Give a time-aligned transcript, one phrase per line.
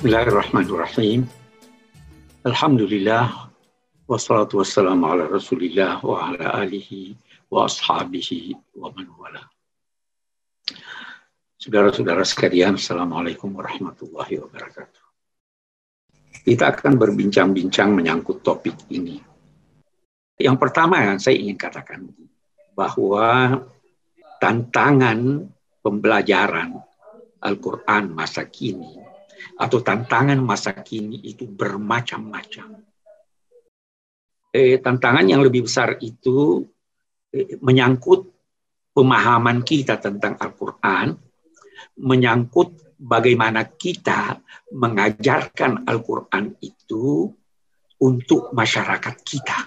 [0.00, 1.28] Bismillahirrahmanirrahim.
[2.48, 3.52] Alhamdulillah
[4.08, 7.12] wassalatu wassalamu ala Rasulillah wa ala alihi
[7.52, 9.44] wa ashabihi wa man wala.
[11.60, 15.04] Saudara-saudara sekalian, Assalamualaikum warahmatullahi wabarakatuh.
[16.48, 19.20] Kita akan berbincang-bincang menyangkut topik ini.
[20.40, 22.08] Yang pertama yang saya ingin katakan
[22.72, 23.52] bahwa
[24.40, 25.44] tantangan
[25.84, 26.80] pembelajaran
[27.44, 28.99] Al-Quran masa kini
[29.60, 32.80] atau tantangan masa kini itu bermacam-macam.
[34.50, 36.66] Eh, tantangan yang lebih besar itu
[37.30, 38.26] eh, menyangkut
[38.90, 41.14] pemahaman kita tentang Al-Quran,
[42.02, 44.42] menyangkut bagaimana kita
[44.74, 47.30] mengajarkan Al-Quran itu
[48.00, 49.58] untuk masyarakat kita.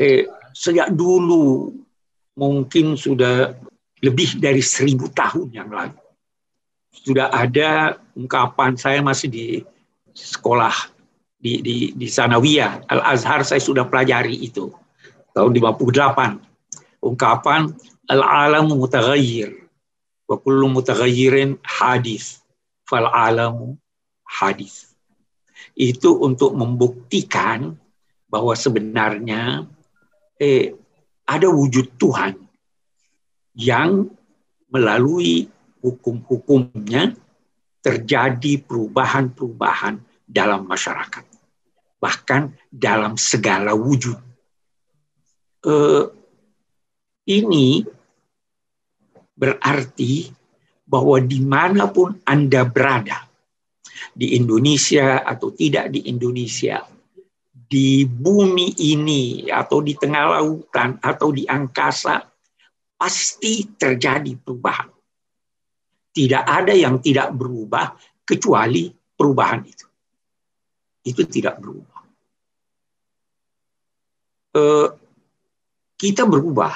[0.00, 1.70] Eh, sejak dulu
[2.34, 3.52] mungkin sudah
[4.00, 5.99] lebih dari seribu tahun yang lalu
[6.90, 8.74] sudah ada ungkapan.
[8.76, 9.46] Saya masih di
[10.12, 10.74] sekolah
[11.38, 12.90] di di di Sanawiyah.
[12.90, 14.70] Al Azhar saya sudah pelajari itu
[15.32, 17.70] tahun 58 ungkapan
[18.10, 19.54] al alamu mutaghayyir.
[20.26, 22.42] Wa kullu mutaghayyirin hadis.
[22.86, 23.78] Fal alamu
[24.26, 24.94] hadis.
[25.78, 27.78] Itu untuk membuktikan
[28.30, 29.66] bahwa sebenarnya
[30.38, 30.74] eh,
[31.26, 32.34] ada wujud Tuhan
[33.54, 34.10] yang
[34.70, 35.50] melalui
[35.80, 37.16] hukum-hukumnya
[37.80, 41.24] terjadi perubahan-perubahan dalam masyarakat,
[41.98, 44.16] bahkan dalam segala wujud.
[45.64, 46.04] Eh,
[47.32, 47.84] ini
[49.34, 50.28] berarti
[50.84, 53.26] bahwa di mana pun Anda berada,
[54.12, 56.84] di Indonesia atau tidak di Indonesia,
[57.52, 62.24] di bumi ini atau di tengah lautan atau di angkasa,
[62.96, 64.99] pasti terjadi perubahan
[66.10, 67.94] tidak ada yang tidak berubah
[68.26, 69.86] kecuali perubahan itu.
[71.06, 72.00] Itu tidak berubah.
[74.50, 74.88] Eh,
[75.94, 76.74] kita berubah,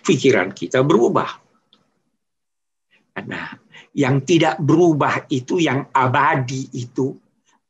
[0.00, 1.30] pikiran kita berubah.
[3.18, 3.50] Nah,
[3.98, 7.12] yang tidak berubah itu yang abadi itu,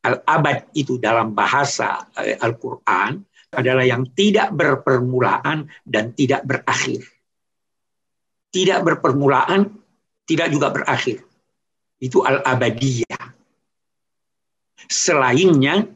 [0.05, 7.00] al-abad itu dalam bahasa eh, Al-Quran adalah yang tidak berpermulaan dan tidak berakhir.
[8.49, 9.72] Tidak berpermulaan
[10.28, 11.25] tidak juga berakhir.
[11.97, 13.33] Itu al-abadiyah.
[14.84, 15.89] Selainnya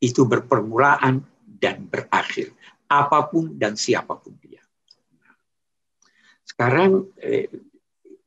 [0.00, 2.56] itu berpermulaan dan berakhir.
[2.88, 4.64] Apa pun dan siapa pun dia.
[6.40, 7.52] Sekarang eh,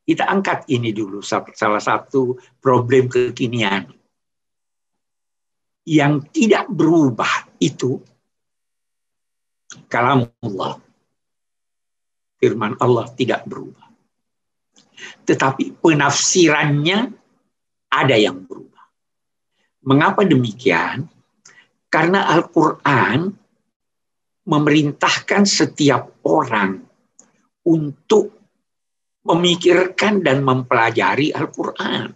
[0.06, 3.90] kita angkat ini dulu salah satu problem kekinian.
[5.90, 7.98] Yang tidak berubah itu
[9.90, 10.78] kalamullah.
[12.40, 13.79] Firman Allah tidak berubah
[15.24, 16.98] tetapi penafsirannya
[17.90, 18.86] ada yang berubah.
[19.86, 21.08] Mengapa demikian?
[21.90, 23.34] Karena Al-Quran
[24.46, 26.78] memerintahkan setiap orang
[27.66, 28.38] untuk
[29.26, 32.14] memikirkan dan mempelajari Al-Quran.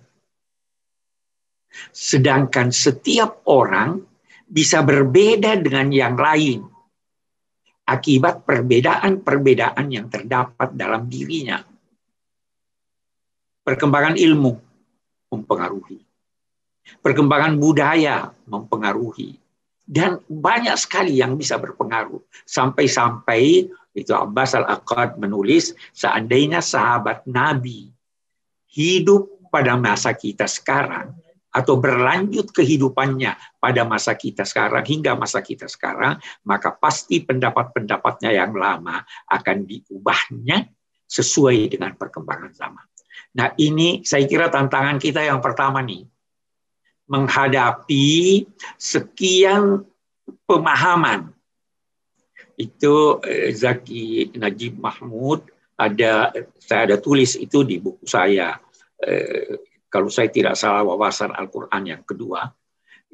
[1.90, 3.98] Sedangkan setiap orang
[4.46, 6.62] bisa berbeda dengan yang lain
[7.84, 11.60] akibat perbedaan-perbedaan yang terdapat dalam dirinya
[13.64, 14.60] perkembangan ilmu
[15.32, 15.98] mempengaruhi,
[17.00, 19.40] perkembangan budaya mempengaruhi,
[19.84, 22.20] dan banyak sekali yang bisa berpengaruh.
[22.44, 27.88] Sampai-sampai itu Abbas al-Aqad menulis, seandainya sahabat Nabi
[28.68, 31.14] hidup pada masa kita sekarang,
[31.54, 38.50] atau berlanjut kehidupannya pada masa kita sekarang hingga masa kita sekarang, maka pasti pendapat-pendapatnya yang
[38.58, 40.66] lama akan diubahnya
[41.06, 42.86] sesuai dengan perkembangan zaman.
[43.34, 46.06] Nah ini saya kira tantangan kita yang pertama nih.
[47.04, 48.46] Menghadapi
[48.78, 49.84] sekian
[50.48, 51.34] pemahaman.
[52.54, 56.30] Itu eh, Zaki Najib Mahmud ada
[56.62, 58.54] saya ada tulis itu di buku saya
[59.02, 59.58] eh,
[59.90, 62.46] kalau saya tidak salah wawasan Al-Qur'an yang kedua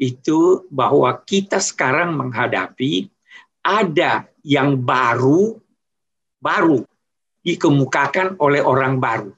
[0.01, 3.09] itu bahwa kita sekarang menghadapi
[3.65, 5.61] ada yang baru
[6.41, 6.85] baru
[7.45, 9.33] dikemukakan oleh orang baru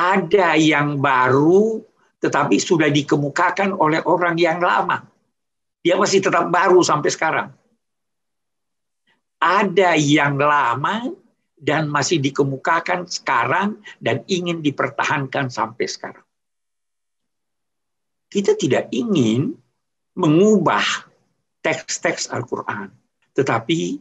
[0.00, 1.84] ada yang baru
[2.20, 5.04] tetapi sudah dikemukakan oleh orang yang lama.
[5.80, 7.48] Dia masih tetap baru sampai sekarang.
[9.40, 11.08] Ada yang lama
[11.56, 16.24] dan masih dikemukakan sekarang dan ingin dipertahankan sampai sekarang.
[18.28, 19.56] Kita tidak ingin
[20.12, 20.84] mengubah
[21.64, 22.92] teks-teks Al-Quran,
[23.32, 23.96] tetapi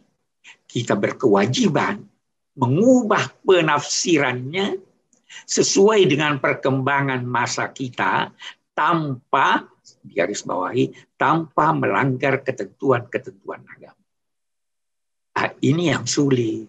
[0.68, 2.04] kita berkewajiban
[2.60, 4.89] mengubah penafsirannya
[5.46, 8.34] sesuai dengan perkembangan masa kita
[8.74, 9.68] tanpa
[10.06, 14.04] garis bawahi tanpa melanggar ketentuan-ketentuan agama.
[15.36, 16.68] Nah, ini yang sulit.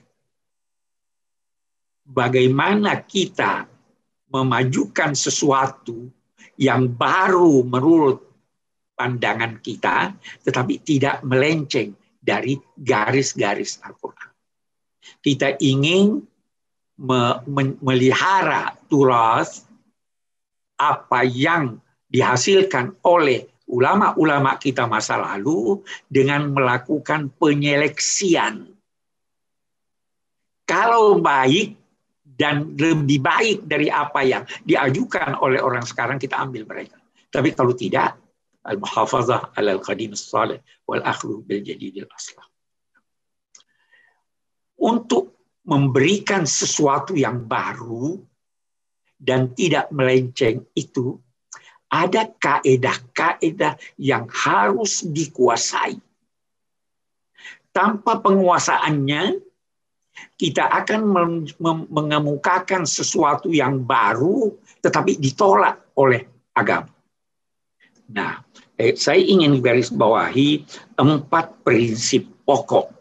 [2.11, 3.71] Bagaimana kita
[4.31, 6.11] memajukan sesuatu
[6.59, 8.19] yang baru menurut
[8.95, 10.13] pandangan kita,
[10.45, 14.31] tetapi tidak melenceng dari garis-garis Al-Quran.
[15.25, 16.21] Kita ingin
[17.81, 19.65] melihara turas
[20.77, 21.81] apa yang
[22.13, 25.81] dihasilkan oleh ulama-ulama kita masa lalu
[26.11, 28.69] dengan melakukan penyeleksian.
[30.69, 31.79] Kalau baik
[32.41, 36.97] dan lebih baik dari apa yang diajukan oleh orang sekarang kita ambil mereka.
[37.31, 38.17] Tapi kalau tidak,
[38.65, 42.47] al-muhafazah al-qadim salih wal akhlu bil jadidil aslah.
[44.81, 45.40] Untuk
[45.71, 48.19] memberikan sesuatu yang baru
[49.15, 51.15] dan tidak melenceng itu
[51.87, 55.99] ada kaedah-kaedah yang harus dikuasai.
[57.71, 59.39] Tanpa penguasaannya,
[60.35, 61.01] kita akan
[61.87, 66.91] mengemukakan sesuatu yang baru tetapi ditolak oleh agama.
[68.11, 68.43] Nah,
[68.75, 70.67] eh, saya ingin garis bawahi
[70.99, 73.00] empat prinsip pokok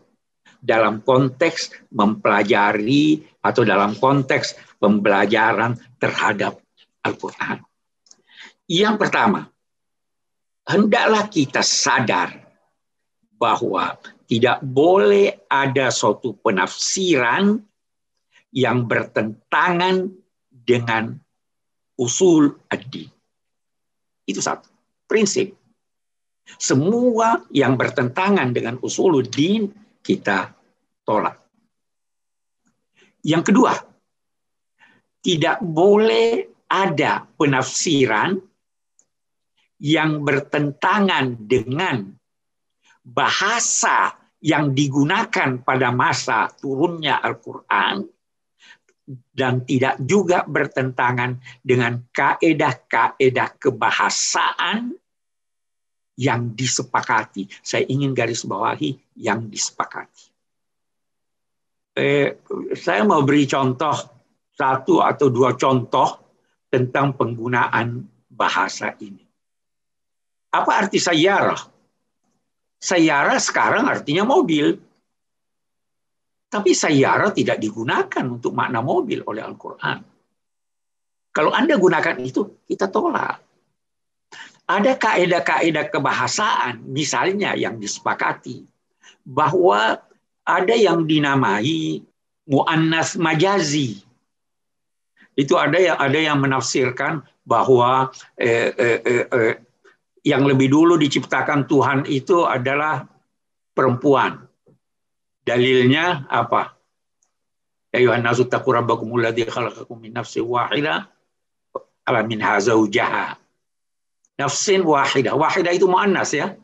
[0.59, 6.59] dalam konteks mempelajari atau dalam konteks pembelajaran terhadap
[7.03, 7.63] Al-Quran.
[8.69, 9.50] Yang pertama,
[10.67, 12.35] hendaklah kita sadar
[13.39, 13.97] bahwa
[14.29, 17.57] tidak boleh ada suatu penafsiran
[18.53, 20.11] yang bertentangan
[20.51, 21.17] dengan
[21.97, 23.09] usul adi.
[24.29, 24.69] Itu satu
[25.09, 25.57] prinsip.
[26.61, 29.69] Semua yang bertentangan dengan usul din
[30.03, 30.53] kita
[31.03, 31.37] tolak.
[33.23, 33.73] Yang kedua,
[35.19, 38.39] tidak boleh ada penafsiran
[39.79, 42.07] yang bertentangan dengan
[43.03, 48.07] bahasa yang digunakan pada masa turunnya Al-Quran
[49.33, 54.98] dan tidak juga bertentangan dengan kaedah-kaedah kebahasaan
[56.19, 57.48] yang disepakati.
[57.63, 60.27] Saya ingin garis bawahi yang disepakati.
[61.95, 62.44] Eh,
[62.75, 63.95] saya mau beri contoh
[64.51, 66.19] satu atau dua contoh
[66.68, 69.24] tentang penggunaan bahasa ini.
[70.51, 71.60] Apa arti sayarah?
[72.80, 74.75] Sayara sekarang artinya mobil.
[76.50, 80.00] Tapi sayara tidak digunakan untuk makna mobil oleh Al-Quran.
[81.30, 83.48] Kalau Anda gunakan itu, kita tolak.
[84.69, 88.69] Ada kaedah-kaedah kebahasaan, misalnya yang disepakati,
[89.25, 89.98] bahwa
[90.45, 92.06] ada yang dinamai
[92.45, 94.06] mu'annas majazi.
[95.33, 99.56] Itu ada yang ada yang menafsirkan bahwa eh, eh, eh, eh
[100.27, 103.07] yang lebih dulu diciptakan Tuhan itu adalah
[103.71, 104.44] perempuan.
[105.48, 106.75] Dalilnya apa?
[113.18, 113.48] Ya.
[114.39, 115.36] Nafsin wahidah.
[115.36, 116.56] Wahidah itu muannas ya.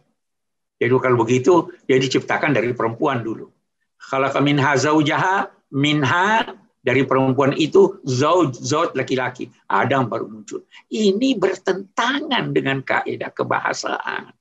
[0.80, 3.52] Jadi kalau begitu dia diciptakan dari perempuan dulu.
[4.00, 9.52] Khalaqa minha zaujaha minha dari perempuan itu zauj, zauj laki-laki.
[9.68, 10.64] Adam baru muncul.
[10.88, 14.32] Ini bertentangan dengan kaidah kebahasaan.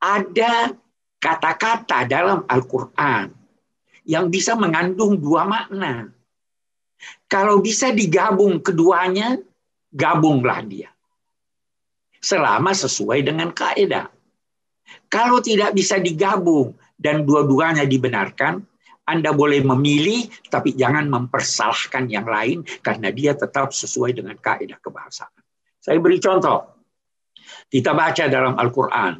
[0.00, 0.72] Ada
[1.20, 3.34] kata-kata dalam Al-Quran
[4.08, 6.08] yang bisa mengandung dua makna.
[7.28, 9.36] Kalau bisa digabung keduanya,
[9.90, 10.90] gabunglah dia.
[12.20, 14.08] Selama sesuai dengan kaidah.
[15.10, 18.60] Kalau tidak bisa digabung dan dua-duanya dibenarkan,
[19.10, 25.40] anda boleh memilih, tapi jangan mempersalahkan yang lain karena dia tetap sesuai dengan kaidah kebahasaan.
[25.82, 26.78] Saya beri contoh.
[27.66, 29.18] Kita baca dalam Al-Quran.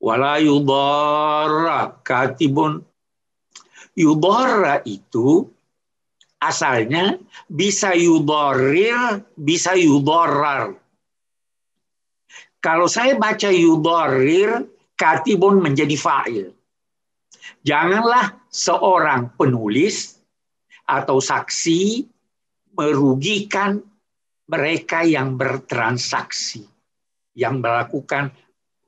[0.00, 2.80] Wala yudarra katibun.
[3.92, 5.50] Yudarra itu
[6.40, 10.74] asalnya bisa yudorir, bisa yudorar.
[12.60, 14.64] Kalau saya baca yudorir,
[14.96, 16.48] katibun menjadi fa'il.
[17.64, 20.16] Janganlah seorang penulis
[20.88, 22.04] atau saksi
[22.76, 23.80] merugikan
[24.48, 26.64] mereka yang bertransaksi,
[27.36, 28.32] yang melakukan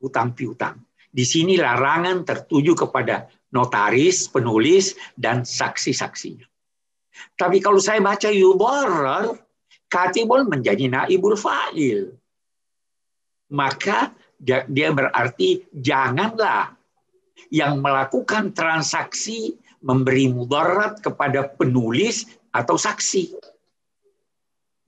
[0.00, 0.82] hutang piutang.
[1.12, 6.51] Di sini larangan tertuju kepada notaris, penulis, dan saksi-saksinya.
[7.36, 9.36] Tapi kalau saya baca yubarar,
[9.92, 12.12] katibul menjadi naibul fa'il.
[13.52, 16.72] Maka dia berarti janganlah
[17.52, 23.36] yang melakukan transaksi memberi mudarat kepada penulis atau saksi.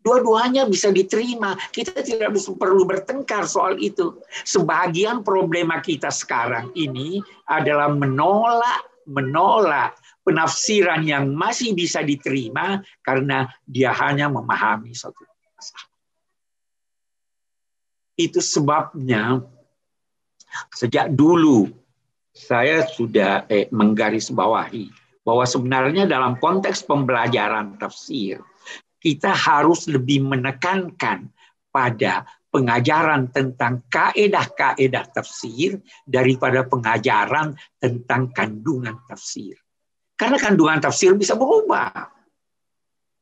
[0.04, 1.56] Dua-duanya bisa diterima.
[1.72, 4.20] Kita tidak perlu bertengkar soal itu.
[4.44, 13.92] Sebagian problema kita sekarang ini adalah menolak menolak penafsiran yang masih bisa diterima karena dia
[13.92, 15.20] hanya memahami satu
[15.54, 15.86] masalah.
[18.16, 19.44] Itu sebabnya
[20.72, 21.68] sejak dulu
[22.34, 24.90] saya sudah eh, menggarisbawahi
[25.22, 28.42] bahwa sebenarnya dalam konteks pembelajaran tafsir
[28.98, 31.28] kita harus lebih menekankan
[31.68, 39.58] pada pengajaran tentang kaedah-kaedah tafsir daripada pengajaran tentang kandungan tafsir.
[40.14, 41.90] Karena kandungan tafsir bisa berubah.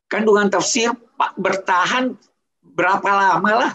[0.08, 0.92] Kandungan tafsir
[1.40, 2.12] bertahan
[2.60, 3.72] berapa lama lah.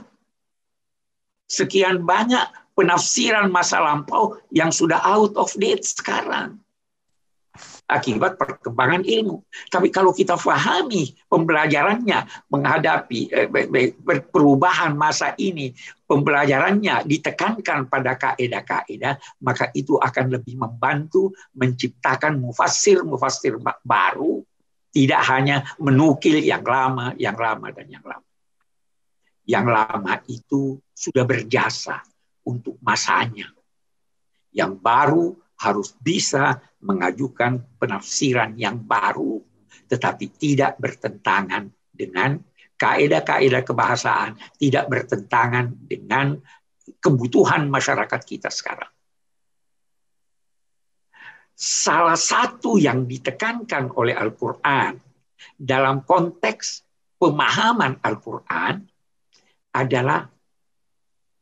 [1.49, 2.45] Sekian banyak
[2.77, 6.61] penafsiran masa lampau yang sudah out of date sekarang
[7.87, 9.47] akibat perkembangan ilmu.
[9.71, 13.47] Tapi kalau kita fahami pembelajarannya menghadapi eh,
[14.27, 15.71] perubahan masa ini,
[16.03, 23.55] pembelajarannya ditekankan pada kaedah-kaedah, maka itu akan lebih membantu menciptakan mufassir-mufassir
[23.87, 24.43] baru,
[24.91, 28.27] tidak hanya menukil yang lama, yang lama dan yang lama.
[29.47, 32.03] Yang lama itu sudah berjasa
[32.43, 33.47] untuk masanya.
[34.51, 35.25] Yang baru
[35.57, 39.41] harus bisa mengajukan penafsiran yang baru,
[39.89, 42.37] tetapi tidak bertentangan dengan
[42.77, 46.37] kaedah-kaedah kebahasaan, tidak bertentangan dengan
[47.01, 48.93] kebutuhan masyarakat kita sekarang.
[51.57, 55.01] Salah satu yang ditekankan oleh Al-Quran
[55.57, 56.85] dalam konteks
[57.17, 58.85] pemahaman Al-Quran
[59.73, 60.21] adalah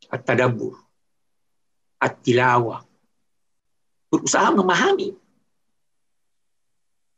[0.08, 0.72] at-tadabbur,
[2.00, 2.80] at-tilawah,
[4.08, 5.14] berusaha memahami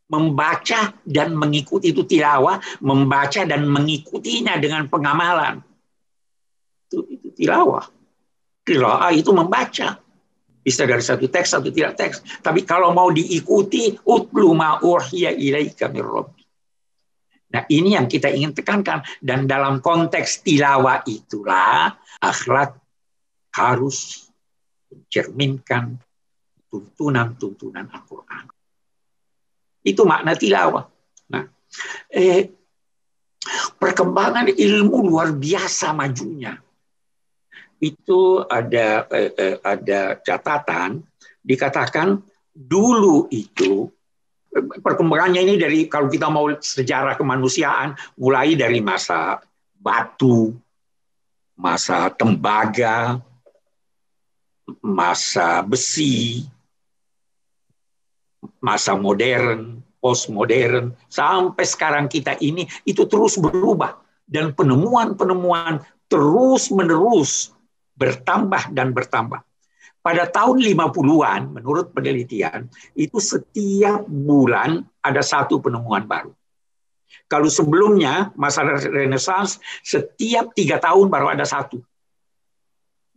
[0.08, 5.60] membaca dan mengikuti itu tilawah, membaca dan mengikutinya dengan pengamalan.
[6.88, 7.84] Itu, itu tilawah.
[8.64, 10.00] Tilawah itu membaca.
[10.64, 12.24] Bisa dari satu teks, satu tidak teks.
[12.40, 15.92] Tapi kalau mau diikuti, utlu ma'urhiya ilaika
[17.48, 19.04] Nah ini yang kita ingin tekankan.
[19.20, 22.76] Dan dalam konteks tilawah itulah akhlak
[23.56, 24.28] harus
[24.88, 26.00] mencerminkan
[26.68, 28.44] tuntunan-tuntunan Al-Quran.
[29.84, 30.84] Itu makna tilawah.
[31.32, 31.44] Nah,
[32.12, 32.52] eh,
[33.80, 36.56] perkembangan ilmu luar biasa majunya.
[37.78, 41.00] Itu ada eh, eh, ada catatan
[41.40, 42.20] dikatakan
[42.52, 43.86] dulu itu
[44.82, 49.38] perkembangannya ini dari kalau kita mau sejarah kemanusiaan mulai dari masa
[49.78, 50.50] batu,
[51.54, 53.22] masa tembaga,
[54.82, 56.42] masa besi,
[58.58, 63.98] masa modern, postmodern, sampai sekarang kita ini itu terus berubah
[64.28, 67.52] dan penemuan-penemuan terus-menerus
[67.98, 69.42] bertambah dan bertambah.
[69.98, 76.32] Pada tahun 50-an, menurut penelitian, itu setiap bulan ada satu penemuan baru.
[77.28, 81.82] Kalau sebelumnya, masa Renaissance, setiap tiga tahun baru ada satu.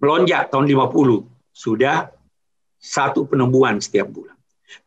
[0.01, 2.11] Melonjak tahun 50, sudah
[2.81, 4.35] satu penemuan setiap bulan.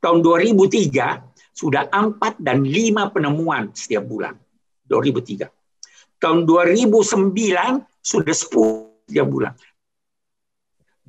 [0.01, 4.35] Tahun 2003 sudah empat dan lima penemuan setiap bulan.
[4.91, 5.49] 2003.
[6.19, 7.31] Tahun 2009
[8.03, 9.55] sudah 10 setiap bulan.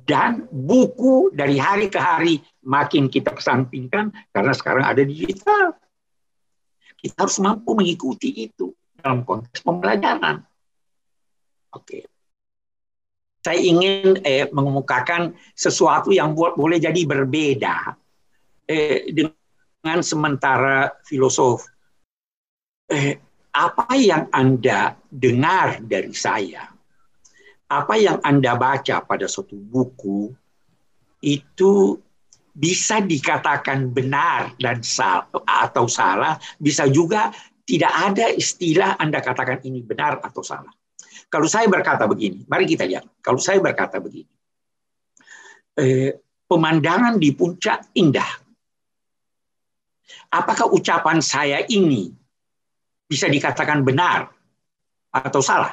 [0.06, 5.74] Dan buku dari hari ke hari makin kita kesampingkan karena sekarang ada digital.
[6.94, 8.70] Kita harus mampu mengikuti itu
[9.02, 10.46] dalam konteks pembelajaran.
[11.74, 12.06] Oke.
[13.42, 17.98] Saya ingin eh, mengemukakan sesuatu yang boleh jadi berbeda
[18.66, 21.64] eh, dengan sementara filosof,
[22.90, 23.18] eh,
[23.56, 26.68] apa yang Anda dengar dari saya,
[27.70, 30.28] apa yang Anda baca pada suatu buku,
[31.24, 31.96] itu
[32.56, 37.32] bisa dikatakan benar dan salah atau salah, bisa juga
[37.66, 40.70] tidak ada istilah Anda katakan ini benar atau salah.
[41.26, 43.18] Kalau saya berkata begini, mari kita lihat.
[43.18, 44.30] Kalau saya berkata begini,
[45.74, 46.14] eh,
[46.46, 48.45] pemandangan di puncak indah,
[50.30, 52.10] apakah ucapan saya ini
[53.06, 54.30] bisa dikatakan benar
[55.10, 55.72] atau salah?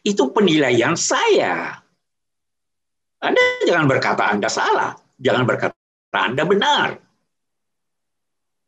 [0.00, 1.76] Itu penilaian saya.
[3.20, 5.76] Anda jangan berkata Anda salah, jangan berkata
[6.16, 6.88] Anda benar.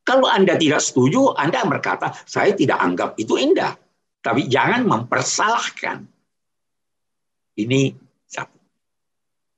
[0.02, 3.78] Kalau Anda tidak setuju, Anda berkata, saya tidak anggap itu indah.
[4.19, 6.04] Tapi jangan mempersalahkan.
[7.54, 8.02] Ini.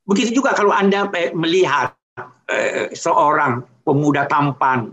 [0.05, 1.97] Begitu juga kalau Anda melihat
[2.53, 4.91] eh, seorang pemuda tampan,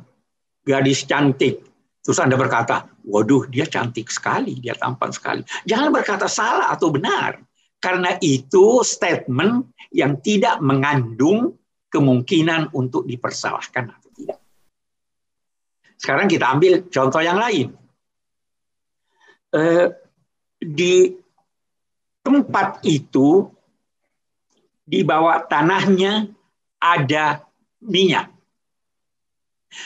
[0.68, 1.64] gadis cantik,
[2.04, 5.42] terus Anda berkata, waduh dia cantik sekali, dia tampan sekali.
[5.66, 7.40] Jangan berkata salah atau benar.
[7.82, 11.58] Karena itu statement yang tidak mengandung
[11.90, 14.40] kemungkinan untuk dipersalahkan atau tidak.
[15.98, 17.74] Sekarang kita ambil contoh yang lain.
[19.52, 19.88] Eh,
[20.62, 21.12] di
[22.24, 23.50] tempat itu
[24.88, 26.32] di bawah tanahnya
[26.80, 27.44] ada
[27.84, 28.31] minyak.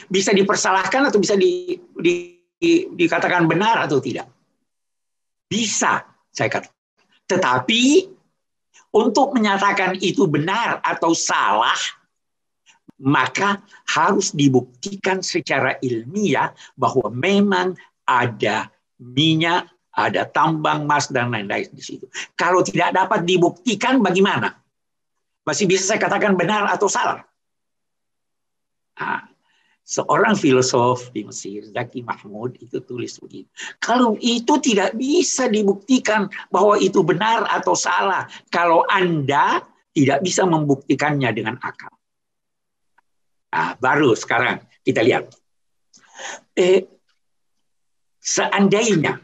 [0.10, 4.26] Bisa dipersalahkan atau bisa di, di, di, dikatakan benar atau tidak?
[5.46, 6.02] Bisa,
[6.34, 6.70] saya kata.
[7.26, 8.14] Tetapi
[8.96, 11.78] untuk menyatakan itu benar atau salah,
[13.02, 13.60] maka
[13.92, 17.76] harus dibuktikan secara ilmiah bahwa memang
[18.08, 22.08] ada minyak, ada tambang emas dan lain-lain di situ.
[22.40, 24.56] Kalau tidak dapat dibuktikan, bagaimana?
[25.44, 27.22] Masih bisa saya katakan benar atau salah?
[29.86, 33.46] Seorang filosof di Mesir, Zaki Mahmud, itu tulis begitu.
[33.78, 39.62] Kalau itu tidak bisa dibuktikan bahwa itu benar atau salah, kalau Anda
[39.94, 41.94] tidak bisa membuktikannya dengan akal.
[43.54, 45.30] Nah, baru sekarang kita lihat.
[46.58, 46.90] Eh,
[48.18, 49.22] seandainya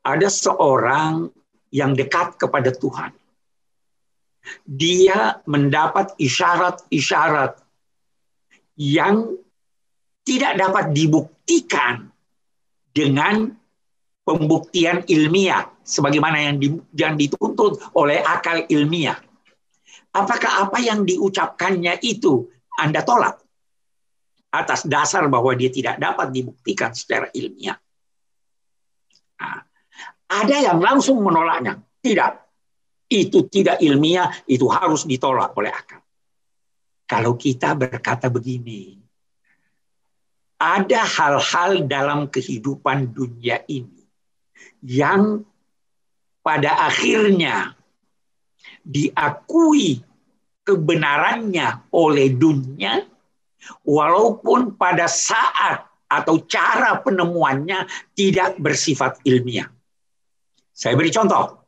[0.00, 1.28] ada seorang
[1.68, 3.12] yang dekat kepada Tuhan,
[4.64, 7.67] dia mendapat isyarat-isyarat
[8.78, 9.34] yang
[10.22, 12.08] tidak dapat dibuktikan
[12.94, 13.50] dengan
[14.22, 19.18] pembuktian ilmiah sebagaimana yang, di, yang dituntut oleh akal ilmiah.
[20.14, 23.40] Apakah apa yang diucapkannya itu Anda tolak
[24.48, 27.76] atas dasar bahwa dia tidak dapat dibuktikan secara ilmiah?
[29.40, 29.60] Nah,
[30.28, 31.80] ada yang langsung menolaknya.
[31.98, 32.32] Tidak.
[33.08, 36.04] Itu tidak ilmiah, itu harus ditolak oleh akal.
[37.08, 39.00] Kalau kita berkata begini,
[40.60, 44.04] ada hal-hal dalam kehidupan dunia ini
[44.84, 45.40] yang
[46.44, 47.72] pada akhirnya
[48.84, 50.04] diakui
[50.68, 53.08] kebenarannya oleh dunia,
[53.88, 59.68] walaupun pada saat atau cara penemuannya tidak bersifat ilmiah.
[60.72, 61.64] Saya beri contoh.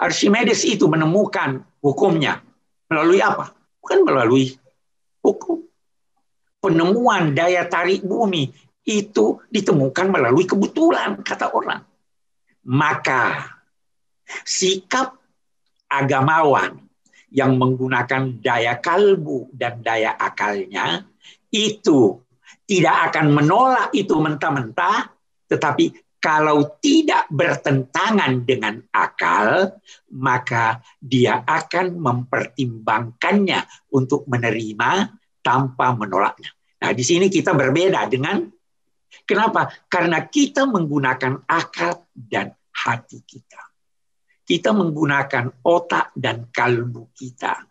[0.00, 2.42] Archimedes itu menemukan hukumnya
[2.90, 3.52] melalui apa?
[3.84, 4.56] Bukan melalui
[5.20, 5.60] hukum.
[6.64, 8.48] Penemuan daya tarik bumi
[8.88, 11.84] itu ditemukan melalui kebetulan, kata orang.
[12.64, 13.52] Maka
[14.48, 15.20] sikap
[15.84, 16.80] agamawan
[17.28, 21.04] yang menggunakan daya kalbu dan daya akalnya
[21.52, 22.24] itu
[22.64, 25.12] tidak akan menolak itu mentah-mentah,
[25.52, 25.92] tetapi
[26.24, 29.76] kalau tidak bertentangan dengan akal,
[30.16, 35.12] maka dia akan mempertimbangkannya untuk menerima
[35.44, 36.48] tanpa menolaknya.
[36.80, 38.40] Nah, di sini kita berbeda dengan
[39.28, 39.68] kenapa?
[39.84, 43.60] Karena kita menggunakan akal dan hati kita.
[44.48, 47.68] Kita menggunakan otak dan kalbu kita.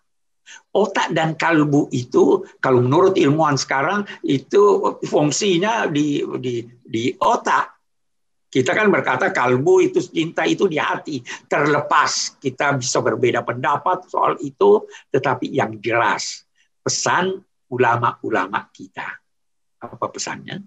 [0.77, 7.72] Otak dan kalbu itu, kalau menurut ilmuwan sekarang, itu fungsinya di, di, di otak
[8.53, 11.25] kita kan berkata kalbu itu cinta itu di hati.
[11.49, 16.45] Terlepas kita bisa berbeda pendapat soal itu, tetapi yang jelas
[16.85, 17.41] pesan
[17.73, 19.09] ulama-ulama kita.
[19.81, 20.61] Apa pesannya?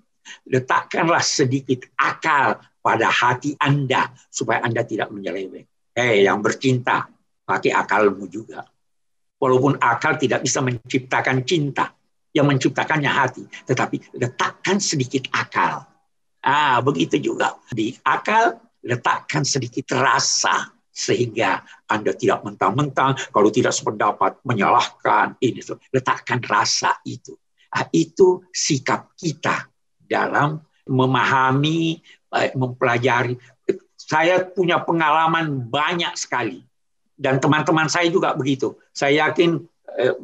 [0.51, 5.95] Letakkanlah sedikit akal pada hati Anda supaya Anda tidak menyeleweng.
[5.95, 7.07] Eh, yang bercinta,
[7.47, 8.67] pakai akalmu juga.
[9.39, 11.95] Walaupun akal tidak bisa menciptakan cinta,
[12.35, 15.87] yang menciptakannya hati, tetapi letakkan sedikit akal
[16.47, 18.55] Ah, begitu juga di akal
[18.87, 21.59] letakkan sedikit rasa sehingga
[21.91, 27.35] Anda tidak mentang-mentang kalau tidak sependapat menyalahkan ini tuh letakkan rasa itu.
[27.75, 29.67] Ah, itu sikap kita
[30.07, 31.99] dalam memahami,
[32.55, 33.35] mempelajari.
[33.99, 36.63] Saya punya pengalaman banyak sekali
[37.19, 38.79] dan teman-teman saya juga begitu.
[38.95, 39.67] Saya yakin
[39.99, 40.15] eh,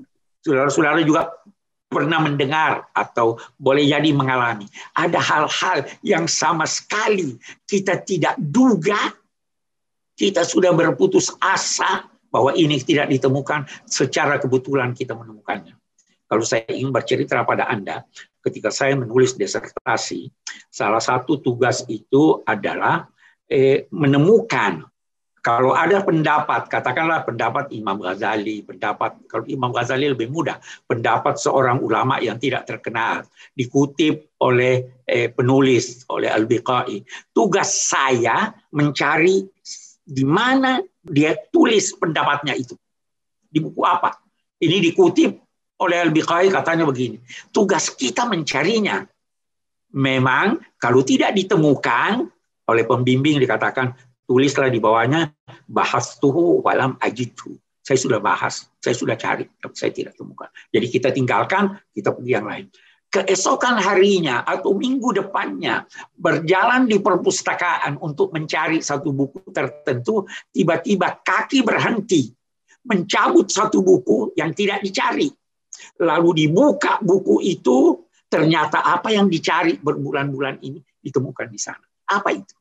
[0.44, 1.34] saudara-saudara juga
[1.92, 4.64] pernah mendengar atau boleh jadi mengalami.
[4.96, 7.36] Ada hal-hal yang sama sekali
[7.68, 9.12] kita tidak duga,
[10.16, 15.76] kita sudah berputus asa bahwa ini tidak ditemukan, secara kebetulan kita menemukannya.
[16.24, 18.08] Kalau saya ingin bercerita pada Anda,
[18.40, 20.32] ketika saya menulis disertasi,
[20.72, 23.04] salah satu tugas itu adalah
[23.52, 24.88] eh, menemukan
[25.42, 31.82] kalau ada pendapat, katakanlah pendapat Imam Ghazali, pendapat kalau Imam Ghazali lebih mudah, pendapat seorang
[31.82, 33.26] ulama yang tidak terkenal
[33.58, 37.02] dikutip oleh eh, penulis oleh Al-Biqai.
[37.34, 39.42] Tugas saya mencari
[40.06, 42.78] di mana dia tulis pendapatnya itu.
[43.50, 44.14] Di buku apa?
[44.62, 45.42] Ini dikutip
[45.82, 47.18] Oleh Al-Biqai katanya begini,
[47.50, 49.02] tugas kita mencarinya.
[49.98, 52.22] Memang kalau tidak ditemukan
[52.70, 53.90] oleh pembimbing dikatakan
[54.26, 55.32] tulislah di bawahnya
[55.68, 57.56] bahas tuh walam ajitu.
[57.82, 60.46] Saya sudah bahas, saya sudah cari, tapi saya tidak temukan.
[60.70, 62.70] Jadi kita tinggalkan, kita pergi yang lain.
[63.12, 71.66] Keesokan harinya atau minggu depannya berjalan di perpustakaan untuk mencari satu buku tertentu, tiba-tiba kaki
[71.66, 72.30] berhenti
[72.86, 75.28] mencabut satu buku yang tidak dicari
[76.00, 81.84] lalu dibuka buku itu, ternyata apa yang dicari berbulan-bulan ini ditemukan di sana.
[82.08, 82.54] Apa itu?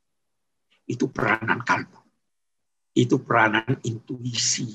[0.91, 1.99] Itu peranan kalbu.
[2.91, 4.67] Itu peranan intuisi.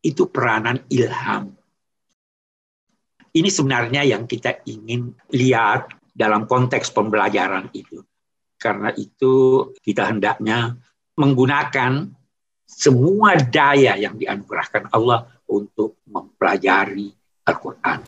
[0.00, 1.52] Itu peranan ilham.
[3.32, 8.00] Ini sebenarnya yang kita ingin lihat dalam konteks pembelajaran itu.
[8.56, 10.76] Karena itu kita hendaknya
[11.16, 12.08] menggunakan
[12.64, 17.12] semua daya yang dianugerahkan Allah untuk mempelajari
[17.44, 18.00] Al-Quran.